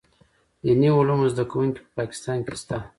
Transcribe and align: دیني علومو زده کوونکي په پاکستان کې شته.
دیني 0.63 0.89
علومو 0.97 1.27
زده 1.33 1.43
کوونکي 1.51 1.79
په 1.85 1.89
پاکستان 1.99 2.37
کې 2.45 2.53
شته. 2.61 2.77